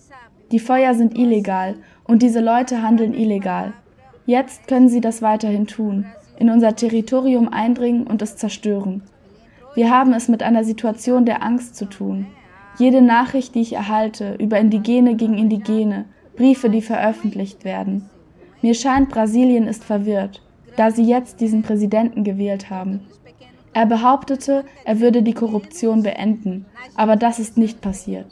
Die 0.53 0.59
Feuer 0.59 0.93
sind 0.93 1.17
illegal 1.17 1.73
und 2.03 2.21
diese 2.21 2.39
Leute 2.39 2.83
handeln 2.83 3.15
illegal. 3.15 3.73
Jetzt 4.27 4.67
können 4.67 4.87
sie 4.87 5.01
das 5.01 5.23
weiterhin 5.23 5.65
tun, 5.65 6.05
in 6.37 6.51
unser 6.51 6.75
Territorium 6.75 7.49
eindringen 7.49 8.05
und 8.05 8.21
es 8.21 8.37
zerstören. 8.37 9.01
Wir 9.73 9.89
haben 9.89 10.13
es 10.13 10.27
mit 10.27 10.43
einer 10.43 10.63
Situation 10.63 11.25
der 11.25 11.41
Angst 11.41 11.75
zu 11.75 11.85
tun. 11.85 12.27
Jede 12.77 13.01
Nachricht, 13.01 13.55
die 13.55 13.61
ich 13.61 13.73
erhalte, 13.73 14.35
über 14.35 14.59
Indigene 14.59 15.15
gegen 15.15 15.39
Indigene, 15.39 16.05
Briefe, 16.35 16.69
die 16.69 16.83
veröffentlicht 16.83 17.65
werden. 17.65 18.07
Mir 18.61 18.75
scheint, 18.75 19.09
Brasilien 19.09 19.65
ist 19.65 19.83
verwirrt, 19.83 20.43
da 20.75 20.91
sie 20.91 21.03
jetzt 21.03 21.41
diesen 21.41 21.63
Präsidenten 21.63 22.23
gewählt 22.23 22.69
haben. 22.69 22.99
Er 23.73 23.87
behauptete, 23.87 24.65
er 24.85 24.99
würde 24.99 25.23
die 25.23 25.33
Korruption 25.33 26.03
beenden, 26.03 26.67
aber 26.95 27.15
das 27.15 27.39
ist 27.39 27.57
nicht 27.57 27.81
passiert. 27.81 28.27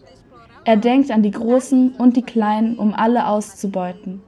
Er 0.63 0.77
denkt 0.77 1.09
an 1.09 1.23
die 1.23 1.31
Großen 1.31 1.95
und 1.97 2.17
die 2.17 2.21
Kleinen, 2.21 2.77
um 2.77 2.93
alle 2.93 3.27
auszubeuten. 3.27 4.21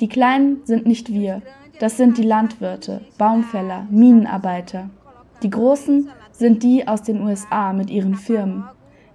Die 0.00 0.08
Kleinen 0.08 0.58
sind 0.64 0.86
nicht 0.86 1.12
wir, 1.12 1.42
das 1.78 1.96
sind 1.96 2.18
die 2.18 2.24
Landwirte, 2.24 3.02
Baumfäller, 3.18 3.86
Minenarbeiter. 3.90 4.90
Die 5.42 5.50
Großen 5.50 6.10
sind 6.32 6.62
die 6.62 6.86
aus 6.88 7.02
den 7.02 7.22
USA 7.22 7.72
mit 7.72 7.90
ihren 7.90 8.16
Firmen. 8.16 8.64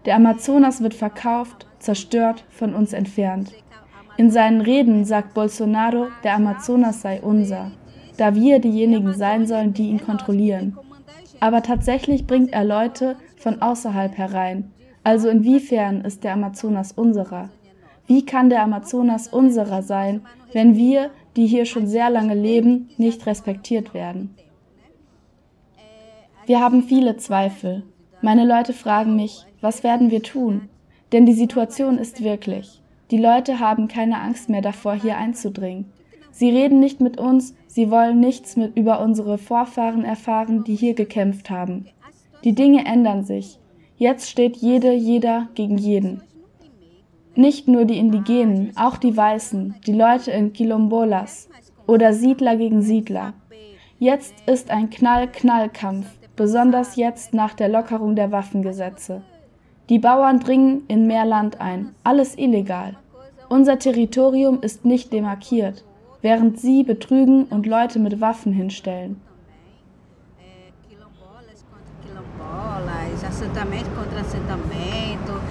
Der 0.06 0.16
Amazonas 0.16 0.82
wird 0.82 0.94
verkauft, 0.94 1.68
zerstört, 1.80 2.46
von 2.50 2.74
uns 2.74 2.94
entfernt. 2.94 3.54
In 4.16 4.30
seinen 4.30 4.62
Reden 4.62 5.06
sagt 5.06 5.34
Bolsonaro, 5.34 6.08
der 6.24 6.36
Amazonas 6.36 7.02
sei 7.02 7.22
unser, 7.22 7.72
da 8.18 8.36
wir 8.36 8.60
diejenigen 8.60 9.14
sein 9.14 9.48
sollen, 9.48 9.74
die 9.74 9.90
ihn 9.90 10.00
kontrollieren. 10.00 10.78
Aber 11.40 11.62
tatsächlich 11.62 12.28
bringt 12.28 12.54
er 12.54 12.64
Leute 12.64 13.16
von 13.38 13.62
außerhalb 13.62 14.18
herein. 14.18 14.73
Also 15.04 15.30
inwiefern 15.30 16.02
ist 16.02 16.24
der 16.24 16.34
Amazonas 16.34 16.92
unserer? 16.94 17.50
Wie 18.08 18.26
kann 18.26 18.50
der 18.50 18.64
Amazonas 18.64 19.28
unserer 19.28 19.82
sein, 19.82 20.22
wenn 20.54 20.76
wir, 20.76 21.10
die 21.36 21.48
hier 21.48 21.66
schon 21.66 21.88
sehr 21.88 22.10
lange 22.10 22.36
leben, 22.36 22.90
nicht 22.98 23.26
respektiert 23.26 23.94
werden? 23.94 24.36
Wir 26.46 26.60
haben 26.60 26.84
viele 26.84 27.18
Zweifel. 27.18 27.84
Meine 28.22 28.46
Leute 28.46 28.74
fragen 28.74 29.16
mich, 29.16 29.46
was 29.62 29.84
werden 29.84 30.12
wir 30.12 30.24
tun? 30.24 30.70
Denn 31.12 31.26
die 31.26 31.34
Situation 31.34 31.98
ist 31.98 32.24
wirklich. 32.24 32.82
Die 33.12 33.18
Leute 33.18 33.60
haben 33.60 33.88
keine 33.88 34.20
Angst 34.20 34.50
mehr 34.50 34.62
davor, 34.62 34.96
hier 34.96 35.18
einzudringen. 35.18 35.86
Sie 36.32 36.50
reden 36.50 36.80
nicht 36.80 37.00
mit 37.00 37.20
uns, 37.20 37.54
sie 37.68 37.92
wollen 37.92 38.20
nichts 38.20 38.58
mit 38.58 38.76
über 38.76 39.02
unsere 39.02 39.38
Vorfahren 39.38 40.04
erfahren, 40.04 40.64
die 40.64 40.76
hier 40.76 40.96
gekämpft 40.96 41.50
haben. 41.50 41.86
Die 42.44 42.56
Dinge 42.56 42.86
ändern 42.86 43.24
sich. 43.24 43.60
Jetzt 44.04 44.30
steht 44.30 44.58
jede, 44.58 44.92
jeder 44.92 45.48
gegen 45.56 45.78
jeden. 45.78 46.24
Nicht 47.36 47.70
nur 47.70 47.86
die 47.86 47.98
Indigenen, 47.98 48.74
auch 48.76 48.98
die 48.98 49.16
Weißen, 49.16 49.76
die 49.88 49.94
Leute 49.94 50.30
in 50.32 50.52
Quilombolas 50.52 51.48
oder 51.88 52.12
Siedler 52.12 52.58
gegen 52.58 52.82
Siedler. 52.82 53.32
Jetzt 54.00 54.34
ist 54.46 54.72
ein 54.72 54.90
Knall-Knall-Kampf, 54.90 56.08
besonders 56.36 56.98
jetzt 56.98 57.34
nach 57.34 57.54
der 57.54 57.70
Lockerung 57.70 58.18
der 58.18 58.34
Waffengesetze. 58.34 59.22
Die 59.88 60.00
Bauern 60.00 60.42
dringen 60.42 60.84
in 60.90 61.08
mehr 61.08 61.24
Land 61.24 61.62
ein, 61.62 61.96
alles 62.04 62.38
illegal. 62.38 62.98
Unser 63.48 63.80
Territorium 63.80 64.60
ist 64.62 64.84
nicht 64.84 65.14
demarkiert, 65.14 65.86
während 66.22 66.60
sie 66.60 66.84
betrügen 66.84 67.46
und 67.46 67.68
Leute 67.68 68.00
mit 68.00 68.20
Waffen 68.20 68.52
hinstellen. 68.52 69.22
Assentamento 73.44 73.90
contra 73.92 74.22
assentamento. 74.22 75.42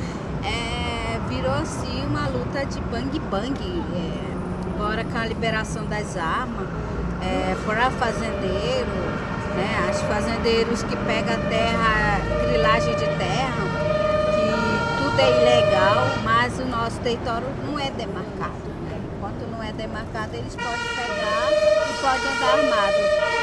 É, 0.45 1.21
virou 1.29 1.53
assim 1.53 2.05
uma 2.07 2.27
luta 2.27 2.65
de 2.65 2.81
bang-bang. 2.81 3.83
É, 3.95 4.75
agora 4.75 5.05
com 5.05 5.19
a 5.19 5.27
liberação 5.27 5.85
das 5.87 6.17
armas, 6.17 6.67
é, 7.21 7.55
para 7.67 7.91
fazendeiro, 7.91 8.91
né, 9.55 9.91
os 9.91 10.01
fazendeiros 10.03 10.83
que 10.83 10.97
pegam 10.97 11.37
terra, 11.49 12.19
grilagem 12.49 12.97
de 12.97 13.07
terra, 13.19 13.63
tudo 14.99 15.21
é 15.21 15.41
ilegal, 15.41 16.07
mas 16.25 16.59
o 16.59 16.65
nosso 16.65 16.99
território 17.01 17.47
não 17.65 17.79
é 17.79 17.91
demarcado. 17.91 18.73
Né? 18.89 19.01
Enquanto 19.17 19.49
não 19.51 19.63
é 19.63 19.73
demarcado, 19.73 20.35
eles 20.35 20.57
podem 20.57 20.89
pegar 20.97 21.51
e 21.53 22.01
podem 22.01 22.33
andar 22.33 22.59
armados. 22.59 23.42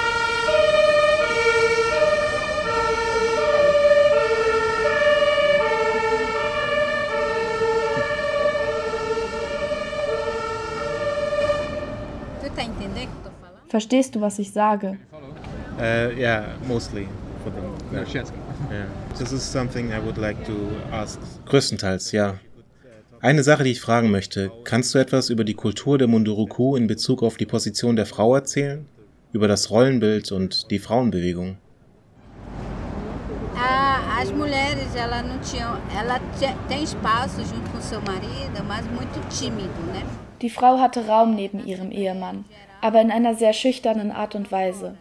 Verstehst 13.67 14.15
du, 14.15 14.21
was 14.21 14.39
ich 14.39 14.51
sage? 14.51 14.97
Uh, 15.77 16.11
yeah, 16.17 16.57
mostly 16.67 17.07
for 17.43 17.51
them. 17.51 17.73
Yeah. 17.93 18.23
Yeah. 18.71 18.85
This 19.17 19.31
is 19.31 19.43
something 19.43 19.91
I 19.91 19.99
would 19.99 20.17
like 20.17 20.43
to 20.45 20.53
ask. 20.91 21.19
Größtenteils, 21.45 22.11
ja. 22.11 22.39
Eine 23.21 23.43
Sache, 23.43 23.63
die 23.63 23.71
ich 23.71 23.81
fragen 23.81 24.11
möchte, 24.11 24.51
kannst 24.63 24.95
du 24.95 24.99
etwas 24.99 25.29
über 25.29 25.43
die 25.43 25.53
Kultur 25.53 25.97
der 25.97 26.07
Munduruku 26.07 26.75
in 26.75 26.87
Bezug 26.87 27.21
auf 27.21 27.37
die 27.37 27.45
Position 27.45 27.95
der 27.95 28.05
Frau 28.05 28.35
erzählen? 28.35 28.85
Über 29.33 29.47
das 29.47 29.69
Rollenbild 29.69 30.31
und 30.31 30.71
die 30.71 30.79
Frauenbewegung? 30.79 31.57
as 34.19 34.31
mulheres, 34.31 34.93
ela 34.95 35.21
não 35.21 35.39
tinham, 35.39 35.77
ela 35.97 36.19
tem 36.67 36.83
espaço 36.83 37.37
junto 37.37 37.69
com 37.71 37.79
seu 37.79 38.01
marido, 38.01 38.61
mas 38.67 38.85
muito 38.87 39.17
tímido, 39.29 39.81
né? 39.93 40.05
Die 40.41 40.49
Frau 40.49 40.79
hatte 40.79 41.07
Raum 41.07 41.35
neben 41.35 41.65
ihrem 41.65 41.91
Ehemann, 41.91 42.45
aber 42.81 43.01
in 43.01 43.11
einer 43.11 43.35
sehr 43.35 43.53
schüchternen 43.53 44.11
Art 44.11 44.35
und 44.35 44.51
Weise. 44.51 44.97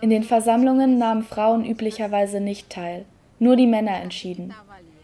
In 0.00 0.10
den 0.10 0.24
Versammlungen 0.24 0.98
nahmen 0.98 1.22
Frauen 1.22 1.64
üblicherweise 1.64 2.40
nicht 2.40 2.68
teil, 2.68 3.06
nur 3.38 3.56
die 3.56 3.66
Männer 3.66 4.00
entschieden. 4.02 4.52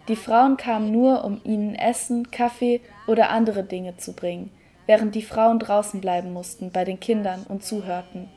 Die 0.09 0.17
Frauen 0.17 0.57
kamen 0.57 0.93
nur, 0.93 1.25
um 1.25 1.41
ihnen 1.45 1.75
Essen, 1.75 2.31
Kaffee 2.31 2.81
oder 3.07 3.31
andere 3.31 3.63
Dinge 3.63 3.97
zu 3.97 4.13
bringen, 4.13 4.51
während 4.87 5.15
die 5.15 5.23
Frauen 5.23 5.59
draußen 5.59 6.01
bleiben 6.01 6.33
mussten 6.33 6.71
bei 6.71 6.85
den 6.85 7.01
Kindern 7.01 7.47
und 7.49 7.65
zuhörten. 7.65 8.29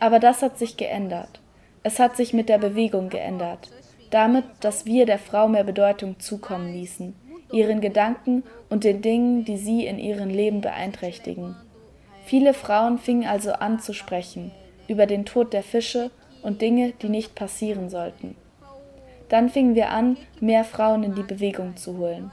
Aber 0.00 0.18
das 0.18 0.42
hat 0.42 0.58
sich 0.58 0.76
geändert. 0.76 1.40
Es 1.82 1.98
hat 1.98 2.16
sich 2.16 2.32
mit 2.32 2.48
der 2.48 2.58
Bewegung 2.58 3.08
geändert, 3.08 3.70
damit, 4.10 4.44
dass 4.60 4.84
wir 4.84 5.06
der 5.06 5.18
Frau 5.18 5.48
mehr 5.48 5.64
Bedeutung 5.64 6.18
zukommen 6.18 6.72
ließen, 6.72 7.14
ihren 7.52 7.80
Gedanken 7.80 8.42
und 8.68 8.84
den 8.84 9.02
Dingen, 9.02 9.44
die 9.44 9.56
sie 9.56 9.86
in 9.86 9.98
ihrem 9.98 10.28
Leben 10.28 10.60
beeinträchtigen. 10.60 11.56
Viele 12.24 12.54
Frauen 12.54 12.98
fingen 12.98 13.26
also 13.26 13.52
an 13.52 13.78
zu 13.78 13.92
sprechen, 13.92 14.50
über 14.88 15.06
den 15.06 15.24
Tod 15.24 15.52
der 15.52 15.62
Fische 15.62 16.10
und 16.42 16.60
Dinge, 16.60 16.92
die 17.02 17.08
nicht 17.08 17.34
passieren 17.34 17.88
sollten. 17.88 18.36
Dann 19.28 19.48
fingen 19.48 19.74
wir 19.74 19.90
an, 19.90 20.16
mehr 20.40 20.64
Frauen 20.64 21.02
in 21.02 21.14
die 21.14 21.22
Bewegung 21.22 21.76
zu 21.76 21.98
holen. 21.98 22.30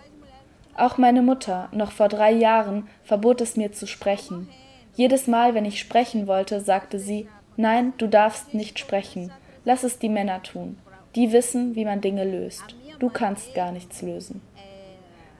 Auch 0.75 0.97
meine 0.97 1.21
Mutter, 1.21 1.69
noch 1.71 1.91
vor 1.91 2.07
drei 2.07 2.31
Jahren, 2.31 2.87
verbot 3.03 3.41
es 3.41 3.55
mir 3.55 3.71
zu 3.71 3.85
sprechen. 3.85 4.49
Jedes 4.95 5.27
Mal, 5.27 5.53
wenn 5.53 5.65
ich 5.65 5.79
sprechen 5.79 6.27
wollte, 6.27 6.61
sagte 6.61 6.99
sie, 6.99 7.27
nein, 7.57 7.93
du 7.97 8.07
darfst 8.07 8.53
nicht 8.53 8.79
sprechen, 8.79 9.31
lass 9.65 9.83
es 9.83 9.99
die 9.99 10.09
Männer 10.09 10.41
tun. 10.41 10.77
Die 11.15 11.31
wissen, 11.31 11.75
wie 11.75 11.85
man 11.85 12.01
Dinge 12.01 12.23
löst. 12.23 12.75
Du 12.99 13.09
kannst 13.09 13.53
gar 13.53 13.71
nichts 13.71 14.01
lösen. 14.01 14.41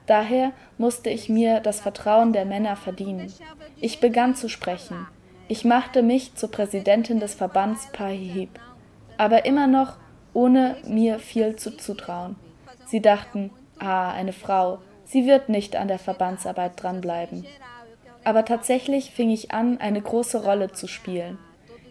Daher 0.06 0.52
musste 0.76 1.10
ich 1.10 1.28
mir 1.28 1.60
das 1.60 1.80
Vertrauen 1.80 2.32
der 2.32 2.44
Männer 2.44 2.76
verdienen. 2.76 3.32
Ich 3.80 4.00
begann 4.00 4.34
zu 4.34 4.48
sprechen. 4.48 5.06
Ich 5.48 5.64
machte 5.64 6.02
mich 6.02 6.34
zur 6.34 6.50
Präsidentin 6.50 7.20
des 7.20 7.34
Verbands 7.34 7.88
Pahihib, 7.92 8.50
aber 9.18 9.44
immer 9.44 9.66
noch 9.66 9.96
ohne 10.32 10.76
mir 10.86 11.18
viel 11.18 11.56
zuzutrauen. 11.56 12.36
Sie 12.86 13.00
dachten, 13.00 13.50
ah, 13.78 14.10
eine 14.10 14.32
Frau, 14.32 14.78
sie 15.04 15.26
wird 15.26 15.48
nicht 15.48 15.76
an 15.76 15.88
der 15.88 15.98
Verbandsarbeit 15.98 16.82
dranbleiben. 16.82 17.46
Aber 18.24 18.44
tatsächlich 18.44 19.10
fing 19.10 19.30
ich 19.30 19.52
an, 19.52 19.78
eine 19.78 20.00
große 20.00 20.42
Rolle 20.44 20.72
zu 20.72 20.86
spielen. 20.86 21.38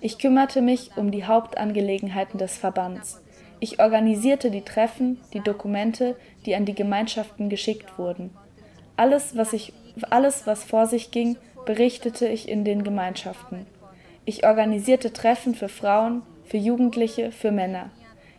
Ich 0.01 0.19
kümmerte 0.19 0.61
mich 0.61 0.97
um 0.97 1.11
die 1.11 1.25
Hauptangelegenheiten 1.25 2.37
des 2.37 2.57
Verbands. 2.57 3.22
Ich 3.59 3.79
organisierte 3.79 4.51
die 4.51 4.63
Treffen, 4.63 5.19
die 5.33 5.39
Dokumente, 5.39 6.15
die 6.45 6.55
an 6.55 6.65
die 6.65 6.75
Gemeinschaften 6.75 7.49
geschickt 7.49 7.97
wurden. 7.97 8.31
Alles, 8.97 9.35
was, 9.35 9.53
ich, 9.53 9.73
alles, 10.09 10.45
was 10.45 10.63
vor 10.63 10.85
sich 10.85 11.11
ging, 11.11 11.37
berichtete 11.65 12.27
ich 12.27 12.49
in 12.49 12.65
den 12.65 12.83
Gemeinschaften. 12.83 13.65
Ich 14.25 14.45
organisierte 14.45 15.13
Treffen 15.13 15.55
für 15.55 15.69
Frauen, 15.69 16.21
für 16.45 16.57
Jugendliche, 16.57 17.31
für 17.31 17.51
Männer. 17.51 17.89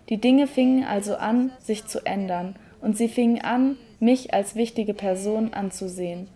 Die 0.09 0.19
Dinge 0.19 0.47
fingen 0.47 0.85
also 0.85 1.17
an, 1.17 1.53
sich 1.59 1.87
zu 1.87 2.05
ändern, 2.05 2.57
und 2.81 2.97
sie 2.97 3.09
fingen 3.09 3.41
an, 3.41 3.77
mich 3.99 4.35
als 4.35 4.55
wichtige 4.55 4.93
Person 4.93 5.55
anzusehen. 5.55 6.29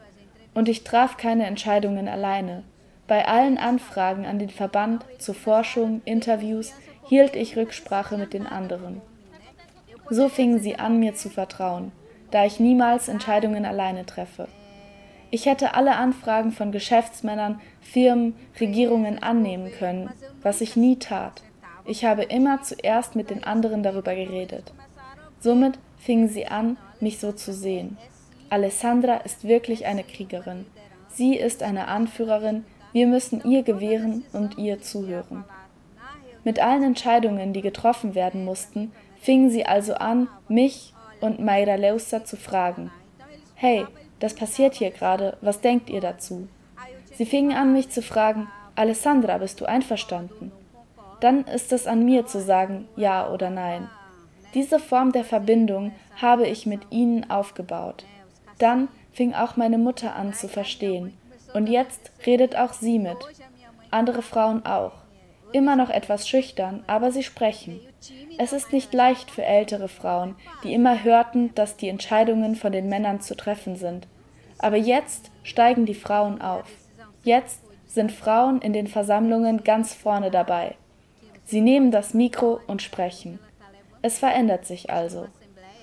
Und 0.55 0.69
ich 0.69 0.83
traf 0.83 1.19
keine 1.19 1.47
Entscheidungen 1.47 2.09
alleine. 2.09 2.65
Bei 3.07 3.27
allen 3.27 3.59
Anfragen 3.59 4.27
an 4.27 4.39
den 4.39 4.51
Verband 4.51 5.05
zur 5.19 5.35
Forschung, 5.35 6.01
Interviews 6.05 6.73
hielt 7.09 7.37
ich 7.37 7.57
Rücksprache 7.57 8.19
mit 8.19 8.33
den 8.35 8.47
anderen. 8.47 9.01
So 10.11 10.29
fingen 10.29 10.61
sie 10.61 10.77
an, 10.77 10.99
mir 10.99 11.15
zu 11.15 11.29
vertrauen, 11.31 11.93
da 12.31 12.45
ich 12.45 12.61
niemals 12.61 13.09
Entscheidungen 13.09 13.65
alleine 13.65 14.07
treffe. 14.07 14.49
Ich 15.31 15.47
hätte 15.47 15.75
alle 15.75 15.97
Anfragen 15.97 16.53
von 16.53 16.73
Geschäftsmännern, 16.73 17.61
Firmen, 17.81 18.35
Regierungen 18.59 19.23
annehmen 19.23 19.71
können, 19.73 20.11
was 20.43 20.61
ich 20.61 20.77
nie 20.77 20.97
tat. 20.97 21.43
Ich 21.85 22.05
habe 22.05 22.23
immer 22.23 22.63
zuerst 22.63 23.17
mit 23.17 23.31
den 23.31 23.45
anderen 23.45 23.83
darüber 23.83 24.15
geredet. 24.15 24.73
Somit 25.41 25.79
fingen 25.99 26.29
sie 26.29 26.47
an, 26.47 26.79
mich 27.01 27.19
so 27.19 27.33
zu 27.33 27.53
sehen. 27.53 27.99
Alessandra 28.51 29.17
ist 29.19 29.45
wirklich 29.45 29.85
eine 29.85 30.05
Kriegerin. 30.05 30.67
Sie 31.09 31.37
ist 31.37 31.63
eine 31.63 31.89
Anführerin, 31.89 32.65
wir 32.93 33.07
müssen 33.07 33.43
ihr 33.45 33.63
gewähren 33.63 34.25
und 34.33 34.57
ihr 34.57 34.81
zuhören. 34.81 35.45
Mit 36.45 36.61
allen 36.61 36.83
Entscheidungen, 36.83 37.53
die 37.53 37.63
getroffen 37.63 38.15
werden 38.15 38.45
mussten, 38.45 38.93
fingen 39.21 39.51
sie 39.51 39.67
also 39.67 39.95
an, 39.95 40.29
mich 40.49 40.95
und 41.21 41.41
Mayra 41.41 41.75
Leusa 41.75 42.25
zu 42.25 42.37
fragen. 42.37 42.91
Hey, 43.55 43.87
das 44.21 44.35
passiert 44.35 44.75
hier 44.75 44.91
gerade, 44.91 45.37
was 45.41 45.61
denkt 45.61 45.91
ihr 45.91 46.01
dazu? 46.01 46.49
Sie 47.15 47.27
fingen 47.27 47.57
an, 47.57 47.73
mich 47.73 47.91
zu 47.91 48.03
fragen, 48.03 48.49
Alessandra, 48.75 49.39
bist 49.39 49.61
du 49.61 49.65
einverstanden? 49.65 50.53
Dann 51.21 51.45
ist 51.45 51.73
es 51.73 51.87
an 51.87 52.05
mir 52.05 52.27
zu 52.27 52.41
sagen, 52.41 52.87
ja 52.97 53.29
oder 53.29 53.51
nein. 53.51 53.89
Diese 54.55 54.79
Form 54.79 55.13
der 55.13 55.25
Verbindung 55.25 55.93
habe 56.17 56.47
ich 56.47 56.65
mit 56.65 56.81
ihnen 56.91 57.29
aufgebaut. 57.29 58.05
Dann 58.59 58.89
fing 59.13 59.35
auch 59.35 59.57
meine 59.57 59.79
Mutter 59.79 60.15
an 60.15 60.33
zu 60.33 60.49
verstehen. 60.49 61.13
Und 61.55 61.69
jetzt 61.69 62.13
redet 62.25 62.57
auch 62.57 62.73
sie 62.73 62.99
mit. 62.99 63.17
Andere 63.91 64.23
Frauen 64.23 64.65
auch. 64.65 64.93
Immer 65.53 65.77
noch 65.77 65.91
etwas 65.91 66.29
schüchtern, 66.29 66.85
aber 66.87 67.11
sie 67.11 67.23
sprechen. 67.23 67.81
Es 68.39 68.53
ist 68.53 68.73
nicht 68.73 68.93
leicht 68.93 69.31
für 69.31 69.45
ältere 69.45 69.89
Frauen, 69.89 70.37
die 70.63 70.75
immer 70.75 71.03
hörten, 71.03 71.55
dass 71.55 71.77
die 71.77 71.89
Entscheidungen 71.89 72.55
von 72.55 72.73
den 72.73 72.89
Männern 72.89 73.21
zu 73.21 73.37
treffen 73.37 73.77
sind. 73.77 74.07
Aber 74.59 74.77
jetzt 74.77 75.31
steigen 75.43 75.87
die 75.87 75.95
Frauen 75.95 76.41
auf. 76.41 76.67
Jetzt 77.23 77.61
sind 77.87 78.13
Frauen 78.13 78.61
in 78.61 78.73
den 78.73 78.87
Versammlungen 78.87 79.65
ganz 79.65 79.95
vorne 79.95 80.31
dabei. 80.31 80.75
Sie 81.45 81.61
nehmen 81.61 81.91
das 81.91 82.13
Mikro 82.13 82.61
und 82.67 82.83
sprechen. 82.83 83.39
Es 84.03 84.19
verändert 84.19 84.67
sich 84.67 84.91
also. 84.91 85.27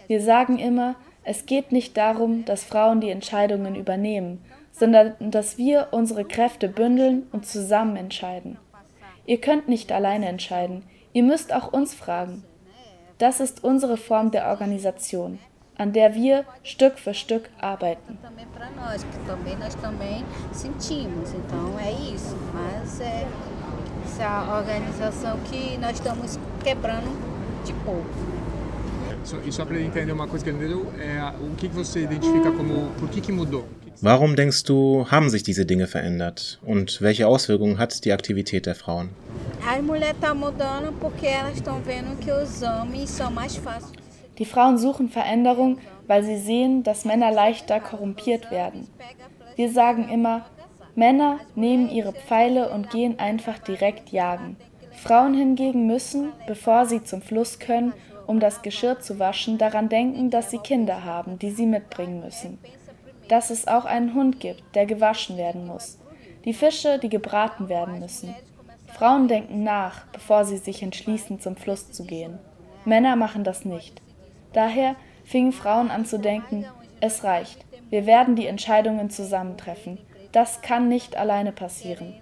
Wir 0.08 0.22
sagen 0.22 0.60
immer, 0.60 0.96
es 1.24 1.48
geht 1.48 1.72
nicht 1.72 1.98
darum, 1.98 2.46
dass 2.46 2.64
Frauen 2.64 3.02
die 3.02 3.10
Entscheidungen 3.10 3.76
übernehmen, 3.76 4.46
sondern 4.72 5.16
dass 5.20 5.58
wir 5.58 5.88
unsere 5.92 6.24
Kräfte 6.24 6.68
bündeln 6.70 7.28
und 7.32 7.48
zusammen 7.48 7.96
entscheiden. 7.96 8.58
Ihr 9.26 9.42
könnt 9.42 9.68
nicht 9.68 9.92
alleine 9.92 10.28
entscheiden, 10.28 10.84
Ihr 11.16 11.24
müsst 11.24 11.54
auch 11.54 11.72
uns 11.72 11.94
fragen. 11.94 12.44
Das 13.20 13.40
ist 13.40 13.64
unsere 13.64 13.96
Form 13.96 14.32
der 14.32 14.48
Organisation, 14.50 15.40
an 15.78 15.94
der 15.94 16.14
wir 16.14 16.44
Stück 16.62 17.00
für 17.00 17.14
Stück 17.14 17.50
arbeiten. 17.58 18.18
So, 29.24 29.38
e 29.38 29.52
só 29.52 29.66
para 29.66 29.80
entender 29.80 30.14
uma 30.14 30.28
coisa 30.28 30.44
que 30.44 30.52
ele 30.52 30.60
entendeu, 30.60 30.86
é, 31.00 31.34
o 31.42 31.56
que 31.56 31.68
você 31.68 32.04
identifica 32.04 32.52
como, 32.52 32.92
por 33.00 33.10
que 33.10 33.22
que 33.22 33.32
mudou? 33.32 33.66
Warum 34.02 34.36
denkst 34.36 34.64
du, 34.64 35.08
haben 35.10 35.30
sich 35.30 35.44
diese 35.44 35.66
Dinge 35.66 35.88
verändert? 35.88 36.60
Und 36.66 37.02
welche 37.02 37.28
Auswirkungen 37.28 37.78
hat 37.78 38.04
die 38.04 38.12
Aktivität 38.12 38.66
der 38.66 38.76
Frauen? 38.76 39.10
Die 44.38 44.46
Frauen 44.46 44.78
suchen 44.78 45.10
Veränderung, 45.10 45.78
weil 46.08 46.24
sie 46.24 46.38
sehen, 46.38 46.84
dass 46.84 47.06
Männer 47.06 47.32
leichter 47.32 47.80
korrumpiert 47.80 48.52
werden. 48.52 48.88
Wir 49.56 49.72
sagen 49.72 50.10
immer, 50.10 50.46
Männer 50.96 51.40
nehmen 51.56 51.90
ihre 51.90 52.12
Pfeile 52.12 52.70
und 52.70 52.90
gehen 52.90 53.18
einfach 53.20 53.60
direkt 53.60 54.10
jagen. 54.10 54.58
Frauen 54.92 55.34
hingegen 55.34 55.88
müssen, 55.88 56.34
bevor 56.48 56.86
sie 56.86 57.04
zum 57.04 57.22
Fluss 57.22 57.60
können, 57.60 57.94
um 58.28 58.40
das 58.40 58.62
Geschirr 58.62 59.00
zu 59.00 59.20
waschen, 59.20 59.58
daran 59.58 59.88
denken, 59.88 60.30
dass 60.30 60.52
sie 60.52 60.58
Kinder 60.58 61.06
haben, 61.06 61.40
die 61.40 61.52
sie 61.52 61.66
mitbringen 61.66 62.22
müssen 62.22 62.58
dass 63.28 63.50
es 63.50 63.68
auch 63.68 63.86
einen 63.86 64.14
Hund 64.14 64.40
gibt, 64.40 64.64
der 64.76 64.86
gewaschen 64.86 65.38
werden 65.38 65.66
muss, 65.66 66.00
die 66.46 66.54
Fische, 66.54 67.00
die 67.00 67.10
gebraten 67.10 67.70
werden 67.70 68.00
müssen. 68.00 68.36
Frauen 68.94 69.28
denken 69.28 69.64
nach, 69.64 70.06
bevor 70.08 70.46
sie 70.46 70.58
sich 70.58 70.82
entschließen, 70.82 71.40
zum 71.40 71.56
Fluss 71.56 71.92
zu 71.92 72.06
gehen. 72.06 72.38
Männer 72.86 73.16
machen 73.16 73.44
das 73.44 73.66
nicht. 73.66 74.02
Daher 74.54 74.96
fingen 75.26 75.52
Frauen 75.52 75.92
an 75.92 76.06
zu 76.06 76.20
denken, 76.20 76.66
es 77.02 77.24
reicht, 77.24 77.66
wir 77.90 78.06
werden 78.06 78.36
die 78.36 78.48
Entscheidungen 78.48 79.10
zusammentreffen. 79.10 79.98
Das 80.32 80.62
kann 80.62 80.88
nicht 80.88 81.18
alleine 81.18 81.52
passieren. 81.52 82.14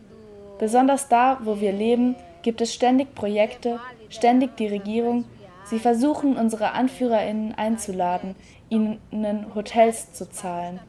Besonders 0.59 1.09
da, 1.09 1.39
wo 1.43 1.59
wir 1.59 1.71
leben, 1.71 2.15
gibt 2.41 2.61
es 2.61 2.73
ständig 2.73 3.15
Projekte, 3.15 3.79
ständig 4.09 4.55
die 4.57 4.67
Regierung. 4.67 5.25
Sie 5.65 5.79
versuchen, 5.79 6.37
unsere 6.37 6.71
Anführerinnen 6.71 7.55
einzuladen, 7.55 8.35
ihnen 8.69 9.55
Hotels 9.55 10.13
zu 10.13 10.29
zahlen, 10.29 10.79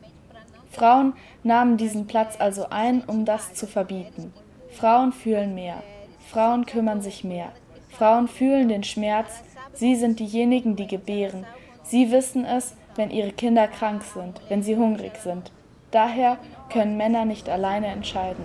Frauen 0.74 1.14
nahmen 1.42 1.76
diesen 1.76 2.06
Platz 2.06 2.36
also 2.38 2.66
ein, 2.70 3.02
um 3.06 3.24
das 3.24 3.54
zu 3.54 3.66
verbieten. 3.66 4.32
Frauen 4.70 5.12
fühlen 5.12 5.54
mehr. 5.54 5.82
Frauen 6.30 6.66
kümmern 6.66 7.00
sich 7.00 7.22
mehr. 7.22 7.52
Frauen 7.90 8.26
fühlen 8.28 8.68
den 8.68 8.82
Schmerz. 8.82 9.42
Sie 9.72 9.94
sind 9.94 10.18
diejenigen, 10.18 10.76
die 10.76 10.86
gebären. 10.86 11.46
Sie 11.84 12.10
wissen 12.10 12.44
es, 12.44 12.74
wenn 12.96 13.10
ihre 13.10 13.32
Kinder 13.32 13.68
krank 13.68 14.02
sind, 14.02 14.40
wenn 14.48 14.62
sie 14.62 14.76
hungrig 14.76 15.16
sind. 15.22 15.52
Daher 15.90 16.38
können 16.72 16.96
Männer 16.96 17.24
nicht 17.24 17.48
alleine 17.48 17.86
entscheiden. 17.86 18.44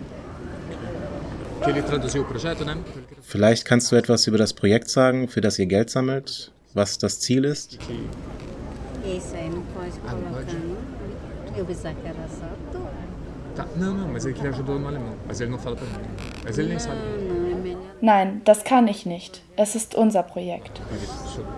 Vielleicht 3.22 3.66
kannst 3.66 3.92
du 3.92 3.96
etwas 3.96 4.28
über 4.28 4.38
das 4.38 4.54
Projekt 4.54 4.90
sagen, 4.90 5.28
für 5.28 5.42
das 5.42 5.58
ihr 5.60 5.66
Geld 5.66 5.90
sammelt, 5.90 6.52
was 6.74 6.98
das 6.98 7.20
Ziel 7.20 7.44
ist? 7.44 7.78
Eu 11.60 11.66
pensava 11.66 11.94
que 11.94 12.08
era 12.08 12.26
só 12.30 12.46
tu. 12.72 12.80
Tá. 13.54 13.68
Não, 13.76 13.94
não, 13.94 14.08
mas 14.08 14.26
ele 14.26 14.48
ajudou 14.48 14.80
no 14.80 14.88
alemão. 14.88 15.16
Mas 15.28 15.42
ele 15.42 15.52
não 15.52 15.60
fala 15.60 15.76
pra 15.76 15.86
mim. 15.86 16.08
Mas 16.42 16.58
ele 16.58 16.70
nem 16.70 16.80
sabe. 16.80 16.98
Nein, 18.02 18.42
das 18.46 18.64
kann 18.64 18.88
ich 18.88 19.06
nicht. 19.06 19.44
Es 19.58 19.76
ist 19.76 19.94
unser 19.94 20.24
Projekt. 20.24 20.80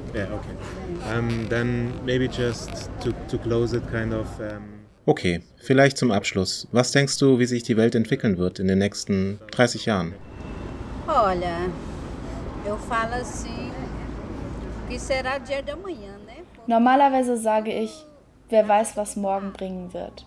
Okay. 0.10 1.48
Then 1.50 1.94
maybe 2.04 2.28
just 2.28 2.90
to, 3.02 3.14
to 3.28 3.38
close 3.38 3.78
it 3.78 3.84
kind 3.92 4.12
of. 4.12 4.28
Okay, 5.06 5.44
vielleicht 5.58 6.00
zum 6.00 6.12
Abschluss. 6.12 6.68
Was 6.72 6.92
denkst 6.92 7.20
du, 7.20 7.38
wie 7.38 7.46
sich 7.46 7.62
die 7.62 7.78
Welt 7.78 7.94
entwickeln 7.94 8.40
wird 8.40 8.58
in 8.58 8.68
den 8.68 8.80
nächsten 8.80 9.40
30 9.52 9.86
Jahren? 9.86 10.16
Normalerweise 16.66 17.38
sage 17.38 17.72
ich, 17.72 18.06
Wer 18.52 18.68
weiß, 18.68 18.98
was 18.98 19.16
morgen 19.16 19.54
bringen 19.54 19.94
wird. 19.94 20.26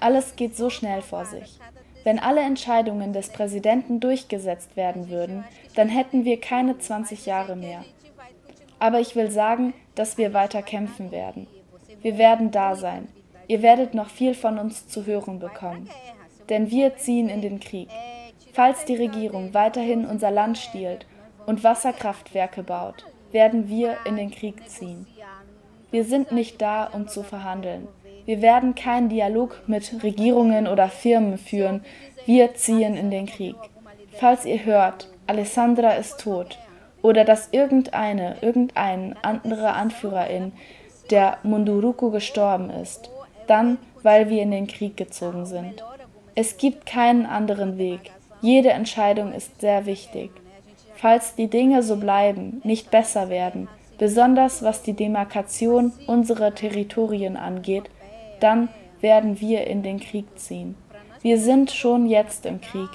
Alles 0.00 0.36
geht 0.36 0.56
so 0.56 0.70
schnell 0.70 1.02
vor 1.02 1.26
sich. 1.26 1.58
Wenn 2.02 2.18
alle 2.18 2.40
Entscheidungen 2.40 3.12
des 3.12 3.28
Präsidenten 3.28 4.00
durchgesetzt 4.00 4.74
werden 4.76 5.10
würden, 5.10 5.44
dann 5.74 5.88
hätten 5.88 6.24
wir 6.24 6.40
keine 6.40 6.78
20 6.78 7.26
Jahre 7.26 7.56
mehr. 7.56 7.84
Aber 8.78 9.00
ich 9.00 9.14
will 9.16 9.30
sagen, 9.30 9.74
dass 9.94 10.16
wir 10.16 10.32
weiter 10.32 10.62
kämpfen 10.62 11.10
werden. 11.10 11.46
Wir 12.00 12.16
werden 12.16 12.50
da 12.50 12.74
sein. 12.74 13.08
Ihr 13.48 13.60
werdet 13.60 13.92
noch 13.92 14.08
viel 14.08 14.34
von 14.34 14.58
uns 14.58 14.88
zu 14.88 15.04
hören 15.04 15.38
bekommen. 15.38 15.90
Denn 16.48 16.70
wir 16.70 16.96
ziehen 16.96 17.28
in 17.28 17.42
den 17.42 17.60
Krieg. 17.60 17.90
Falls 18.54 18.86
die 18.86 18.96
Regierung 18.96 19.52
weiterhin 19.52 20.06
unser 20.06 20.30
Land 20.30 20.56
stiehlt 20.56 21.06
und 21.44 21.64
Wasserkraftwerke 21.64 22.62
baut, 22.62 23.04
werden 23.30 23.68
wir 23.68 23.98
in 24.06 24.16
den 24.16 24.30
Krieg 24.30 24.70
ziehen. 24.70 25.06
Wir 25.90 26.04
sind 26.04 26.32
nicht 26.32 26.60
da, 26.60 26.84
um 26.84 27.08
zu 27.08 27.22
verhandeln. 27.22 27.88
Wir 28.26 28.42
werden 28.42 28.74
keinen 28.74 29.08
Dialog 29.08 29.62
mit 29.66 30.02
Regierungen 30.02 30.66
oder 30.66 30.88
Firmen 30.88 31.38
führen. 31.38 31.82
Wir 32.26 32.54
ziehen 32.54 32.94
in 32.94 33.10
den 33.10 33.26
Krieg. 33.26 33.56
Falls 34.18 34.44
ihr 34.44 34.64
hört, 34.66 35.08
Alessandra 35.26 35.92
ist 35.92 36.20
tot 36.20 36.58
oder 37.00 37.24
dass 37.24 37.48
irgendeine, 37.52 38.36
irgendein 38.42 39.16
anderer 39.22 39.74
Anführerin 39.74 40.52
der 41.10 41.38
Munduruku 41.42 42.10
gestorben 42.10 42.68
ist, 42.70 43.10
dann, 43.46 43.78
weil 44.02 44.28
wir 44.28 44.42
in 44.42 44.50
den 44.50 44.66
Krieg 44.66 44.96
gezogen 44.96 45.46
sind. 45.46 45.82
Es 46.34 46.58
gibt 46.58 46.84
keinen 46.84 47.24
anderen 47.24 47.78
Weg. 47.78 48.10
Jede 48.42 48.70
Entscheidung 48.70 49.32
ist 49.32 49.60
sehr 49.60 49.86
wichtig. 49.86 50.30
Falls 50.96 51.34
die 51.34 51.48
Dinge 51.48 51.82
so 51.82 51.96
bleiben, 51.96 52.60
nicht 52.64 52.90
besser 52.90 53.30
werden, 53.30 53.68
besonders 53.98 54.62
was 54.62 54.82
die 54.82 54.94
Demarkation 54.94 55.92
unserer 56.06 56.54
Territorien 56.54 57.36
angeht, 57.36 57.90
dann 58.40 58.68
werden 59.00 59.40
wir 59.40 59.66
in 59.66 59.82
den 59.82 60.00
Krieg 60.00 60.26
ziehen. 60.36 60.76
Wir 61.20 61.38
sind 61.38 61.70
schon 61.70 62.06
jetzt 62.06 62.46
im 62.46 62.60
Krieg, 62.60 62.88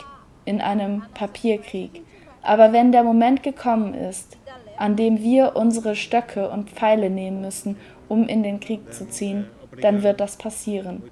in 0.46 0.62
einem 0.62 1.04
Papierkrieg. 1.14 2.02
Aber 2.42 2.74
wenn 2.74 2.92
der 2.92 3.04
Moment 3.04 3.44
gekommen 3.44 3.94
ist, 3.94 4.38
an 4.78 4.96
dem 4.96 5.22
wir 5.22 5.56
unsere 5.56 5.96
Stöcke 5.96 6.50
und 6.50 6.70
Pfeile 6.70 7.10
nehmen 7.10 7.42
müssen, 7.42 7.78
um 8.08 8.28
in 8.28 8.44
den 8.44 8.60
Krieg 8.60 8.94
zu 8.94 9.08
ziehen, 9.08 9.48
dann 9.82 10.04
wird 10.04 10.20
das 10.20 10.38
passieren. 10.38 11.04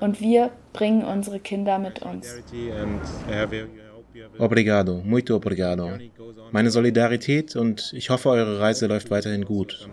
Und 0.00 0.20
wir 0.20 0.50
bringen 0.72 1.04
unsere 1.04 1.40
Kinder 1.40 1.78
mit 1.78 2.02
uns. 2.02 2.34
Obrigado, 4.38 5.02
muito 5.04 5.34
obrigado. 5.34 5.98
Meine 6.52 6.70
Solidarität 6.70 7.56
und 7.56 7.92
ich 7.92 8.10
hoffe, 8.10 8.28
eure 8.28 8.60
Reise 8.60 8.86
läuft 8.86 9.10
weiterhin 9.10 9.44
gut. 9.44 9.88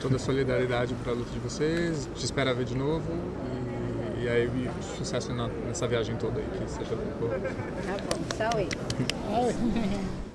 Toda 0.00 0.18
solidariedade 0.18 0.94
para 1.02 1.12
a 1.12 1.14
luta 1.14 1.30
de 1.32 1.40
vocês, 1.40 2.08
te 2.14 2.24
espero 2.24 2.54
ver 2.54 2.64
de 2.64 2.76
novo 2.76 3.10
e, 4.18 4.24
e 4.24 4.28
aí 4.28 4.50
sucesso 4.98 5.32
nessa 5.66 5.86
viagem 5.86 6.16
toda 6.16 6.38
aí, 6.38 6.46
que 6.58 6.70
seja 6.70 6.96
boa. 7.20 7.38
Tá 7.86 7.96
bom, 8.04 8.36
saúde. 8.36 8.76